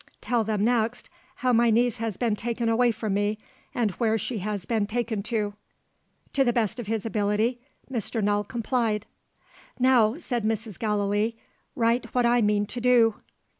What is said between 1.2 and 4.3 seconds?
how my niece has been taken away from me, and where